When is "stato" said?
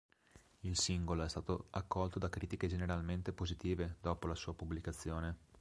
1.29-1.67